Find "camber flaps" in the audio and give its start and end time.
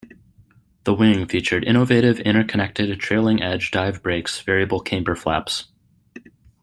4.79-5.65